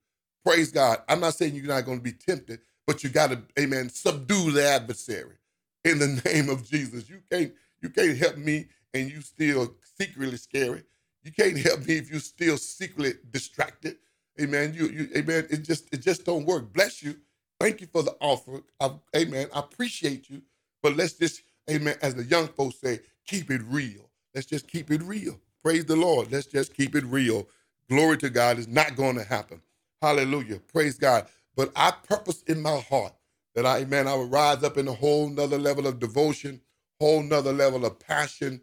[0.46, 1.00] Praise God.
[1.10, 4.52] I'm not saying you're not going to be tempted, but you got to, amen, subdue
[4.52, 5.38] the adversary
[5.86, 7.10] in the name of Jesus.
[7.10, 10.84] You can't, you can't help me and you still secretly scary.
[11.24, 13.98] You can't help me if you still secretly distracted.
[14.42, 14.76] Amen.
[14.76, 15.48] You, you, amen.
[15.52, 16.74] It just, it just don't work.
[16.74, 17.18] Bless you.
[17.60, 18.62] Thank you for the offer.
[18.82, 19.50] I, amen.
[19.56, 20.44] I appreciate you.
[20.84, 24.10] But let's just, amen, as the young folks say, keep it real.
[24.34, 25.40] Let's just keep it real.
[25.64, 26.32] Praise the Lord.
[26.32, 27.48] Let's just keep it real.
[27.90, 29.62] Glory to God is not going to happen.
[30.02, 30.60] Hallelujah.
[30.60, 31.28] Praise God.
[31.56, 33.14] But I purpose in my heart
[33.56, 36.62] that I, amen, I will rise up in a whole nother level of devotion,
[37.00, 38.62] whole nother level of passion.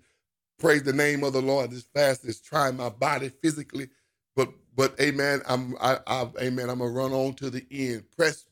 [0.58, 1.70] Praise the name of the Lord.
[1.72, 3.88] This fast is trying my body physically,
[4.37, 5.42] but but amen.
[5.48, 6.70] I'm I, I amen.
[6.70, 8.04] I'm gonna run on to the end.
[8.16, 8.46] Press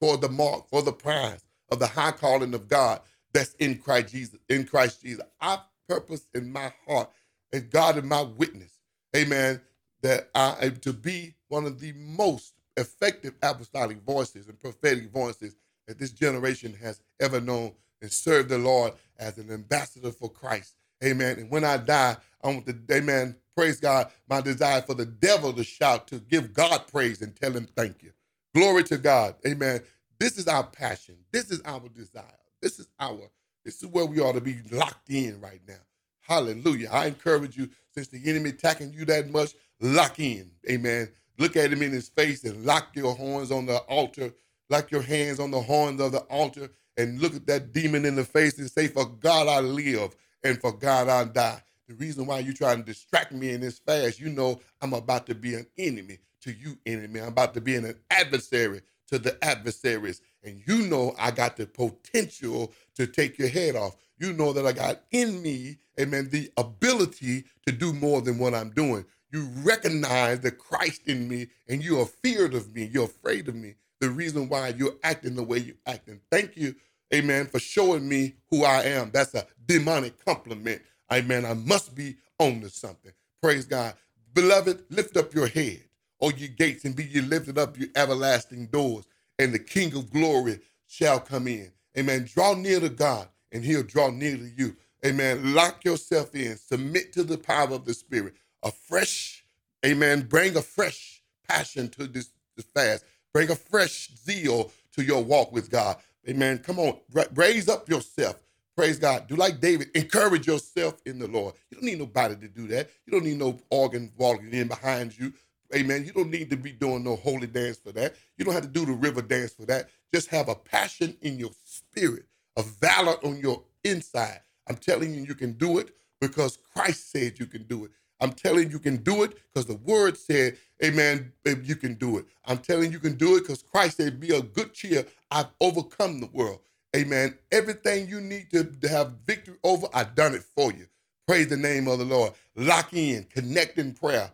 [0.00, 3.00] for the mark for the prize of the high calling of God
[3.32, 4.40] that's in Christ Jesus.
[4.48, 7.10] In Christ Jesus, I purpose in my heart,
[7.52, 8.72] and God is my witness.
[9.16, 9.60] Amen.
[10.02, 15.56] That I am to be one of the most effective apostolic voices and prophetic voices
[15.88, 20.76] that this generation has ever known and serve the Lord as an ambassador for Christ.
[21.04, 21.38] Amen.
[21.38, 23.36] And when I die, I want the amen.
[23.56, 24.10] Praise God.
[24.28, 28.02] My desire for the devil to shout, to give God praise and tell him thank
[28.02, 28.12] you.
[28.54, 29.36] Glory to God.
[29.46, 29.80] Amen.
[30.20, 31.16] This is our passion.
[31.32, 32.39] This is our desire.
[32.62, 33.30] This is our,
[33.64, 35.74] this is where we ought to be locked in right now.
[36.22, 36.88] Hallelujah.
[36.92, 40.50] I encourage you, since the enemy attacking you that much, lock in.
[40.70, 41.08] Amen.
[41.38, 44.32] Look at him in his face and lock your horns on the altar
[44.70, 48.16] lock your hands on the horns of the altar and look at that demon in
[48.16, 51.62] the face and say, For God I live and for God I die.
[51.88, 55.26] The reason why you're trying to distract me in this fast, you know I'm about
[55.26, 57.20] to be an enemy to you, enemy.
[57.20, 60.22] I'm about to be an adversary to the adversaries.
[60.44, 63.96] And you know I got the potential to take your head off.
[64.18, 68.54] You know that I got in me, amen, the ability to do more than what
[68.54, 69.04] I'm doing.
[69.32, 72.84] You recognize the Christ in me and you are feared of me.
[72.92, 76.20] You're afraid of me the reason why you're acting the way you're acting.
[76.30, 76.74] Thank you,
[77.14, 79.10] amen, for showing me who I am.
[79.12, 80.82] That's a demonic compliment.
[81.12, 81.44] Amen.
[81.46, 83.12] I must be on to something.
[83.42, 83.94] Praise God.
[84.34, 85.82] Beloved, lift up your head,
[86.20, 89.06] O ye gates, and be ye lifted up, your everlasting doors,
[89.40, 91.72] and the King of glory shall come in.
[91.98, 92.28] Amen.
[92.32, 94.76] Draw near to God, and he'll draw near to you.
[95.06, 95.54] Amen.
[95.54, 96.58] Lock yourself in.
[96.58, 98.34] Submit to the power of the Spirit.
[98.64, 99.44] A fresh,
[99.86, 100.22] amen.
[100.28, 103.04] Bring a fresh passion to this, this fast.
[103.34, 105.96] Bring a fresh zeal to your walk with God.
[106.28, 106.58] Amen.
[106.58, 106.98] Come on,
[107.34, 108.36] raise up yourself.
[108.76, 109.28] Praise God.
[109.28, 109.90] Do like David.
[109.96, 111.54] Encourage yourself in the Lord.
[111.70, 112.90] You don't need nobody to do that.
[113.06, 115.32] You don't need no organ walking in behind you.
[115.74, 116.04] Amen.
[116.06, 118.16] You don't need to be doing no holy dance for that.
[118.38, 119.90] You don't have to do the river dance for that.
[120.14, 122.24] Just have a passion in your spirit,
[122.56, 124.40] a valor on your inside.
[124.68, 127.92] I'm telling you, you can do it because Christ said you can do it.
[128.20, 131.32] I'm telling you, you can do it because the word said, Amen,
[131.64, 132.26] you can do it.
[132.46, 135.06] I'm telling you, you can do it because Christ said, Be a good cheer.
[135.30, 136.60] I've overcome the world.
[136.96, 137.38] Amen.
[137.52, 140.86] Everything you need to, to have victory over, I've done it for you.
[141.28, 142.32] Praise the name of the Lord.
[142.56, 144.32] Lock in, connect in prayer.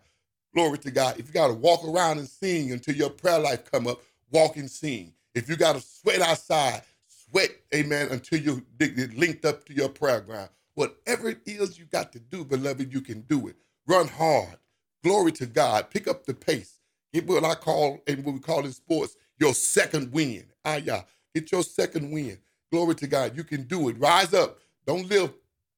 [0.57, 1.19] Glory to God.
[1.19, 4.57] If you got to walk around and sing until your prayer life come up, walk
[4.57, 5.13] and sing.
[5.35, 10.19] If you got to sweat outside, sweat, amen, until you're linked up to your prayer
[10.19, 10.49] ground.
[10.73, 13.55] Whatever it is you got to do, beloved, you can do it.
[13.85, 14.57] Run hard.
[15.03, 15.91] Glory to God.
[15.91, 16.79] Pick up the pace.
[17.13, 20.43] Get what I call, and what we call in sports, your second win.
[20.65, 21.03] Ah, yeah.
[21.35, 22.39] Get your second win.
[22.71, 23.37] Glory to God.
[23.37, 23.99] You can do it.
[23.99, 24.57] Rise up.
[24.87, 25.33] Don't live,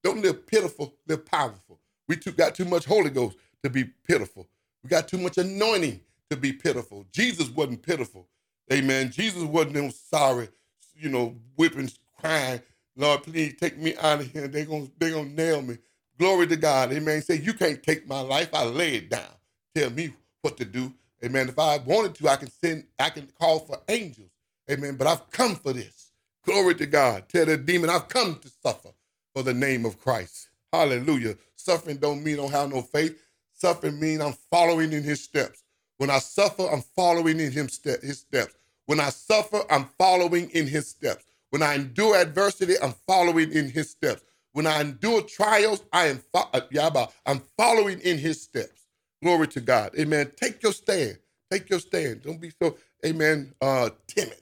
[0.05, 1.81] don't live pitiful, live powerful.
[2.07, 4.47] We too, got too much Holy Ghost to be pitiful.
[4.83, 7.05] We got too much anointing to be pitiful.
[7.13, 8.27] Jesus wasn't pitiful.
[8.73, 9.11] Amen.
[9.11, 10.49] Jesus wasn't sorry,
[10.95, 12.61] you know, whipping, crying.
[12.97, 14.47] Lord, please take me out of here.
[14.49, 15.77] They're gonna, they're gonna nail me.
[16.19, 16.93] Glory to God.
[16.93, 17.21] Amen.
[17.21, 18.49] Say, you can't take my life.
[18.53, 19.31] I lay it down.
[19.75, 20.13] Tell me
[20.43, 20.93] what to do.
[21.25, 21.49] Amen.
[21.49, 24.31] If I wanted to, I can send, I can call for angels.
[24.71, 24.95] Amen.
[24.97, 26.11] But I've come for this.
[26.45, 27.29] Glory to God.
[27.29, 28.89] Tell the demon, I've come to suffer
[29.35, 30.49] for the name of Christ.
[30.73, 31.35] Hallelujah.
[31.55, 33.21] Suffering don't mean don't have no faith.
[33.59, 35.63] Suffering means I'm following in his steps.
[35.99, 38.55] When I suffer, I'm following in his steps.
[38.87, 41.25] When I suffer, I'm following in his steps.
[41.51, 44.23] When I endure adversity, I'm following in his steps.
[44.53, 46.61] When I endure trials, I am fo- uh,
[47.27, 48.87] I'm following in his steps.
[49.23, 49.91] Glory to God.
[49.99, 50.31] Amen.
[50.37, 51.19] Take your stand.
[51.51, 52.23] Take your stand.
[52.23, 54.41] Don't be so, amen, uh, timid.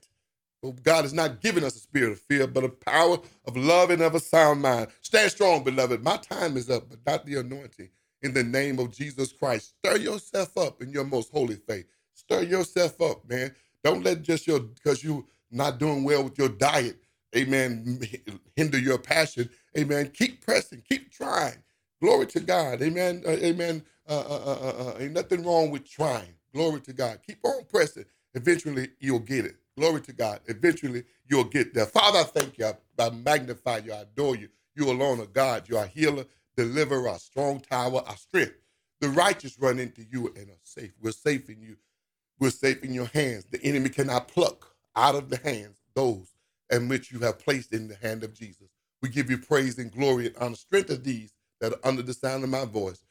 [0.84, 4.02] God has not given us a spirit of fear, but a power of love and
[4.02, 4.90] of a sound mind.
[5.02, 6.04] Stand strong, beloved.
[6.04, 7.90] My time is up, but not the anointing.
[8.24, 11.86] In the name of Jesus Christ, stir yourself up in your most holy faith.
[12.14, 13.56] Stir yourself up, man.
[13.84, 16.98] Don't let just your because you not doing well with your diet,
[17.36, 18.02] amen,
[18.58, 19.50] hinder your passion.
[19.78, 20.12] Amen.
[20.14, 21.56] Keep pressing, keep trying.
[22.02, 22.82] Glory to God.
[22.82, 23.24] Amen.
[23.26, 23.84] Uh, amen.
[24.10, 26.34] Uh uh, uh, uh, uh, ain't nothing wrong with trying.
[26.54, 27.20] Glory to God.
[27.28, 28.06] Keep on pressing.
[28.36, 29.56] Eventually, you'll get it.
[29.78, 30.42] Glory to God.
[30.48, 31.86] Eventually, you'll get there.
[31.88, 32.72] Father, I thank you.
[33.00, 33.94] I magnify you.
[33.94, 34.50] I adore you.
[34.76, 35.70] You alone are God.
[35.70, 36.26] You are healer,
[36.58, 38.56] deliverer, our strong tower, our strength.
[39.02, 40.94] The righteous run into you and are safe.
[41.02, 41.78] We're safe in you.
[42.40, 43.46] We're safe in your hands.
[43.52, 46.34] The enemy cannot pluck out of the hands those
[46.72, 48.70] in which you have placed in the hand of Jesus.
[49.02, 50.56] We give you praise and glory and honor.
[50.56, 53.02] Strength of these that are under the sound of my voice.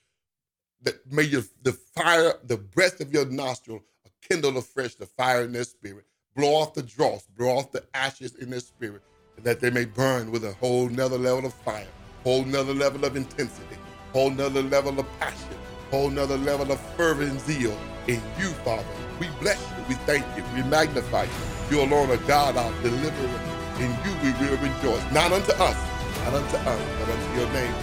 [0.82, 3.82] that may you, the fire, the breath of your nostril
[4.22, 6.07] kindle afresh the fire in their spirit.
[6.36, 9.03] Blow off the dross, blow off the ashes in their spirit,
[9.36, 11.86] and that they may burn with a whole nother level of fire,
[12.27, 13.77] whole nother level of intensity,
[14.12, 15.57] whole nother level of passion,
[15.93, 18.85] whole nother level of fervent zeal in you, Father.
[19.20, 21.31] We bless you, we thank you, we magnify you.
[21.70, 23.41] You alone are God, our deliverer.
[23.79, 25.12] In you we will rejoice.
[25.12, 25.79] Not unto us,
[26.24, 27.74] not unto us, but unto your name.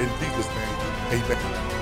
[0.00, 1.79] In Jesus' name, amen.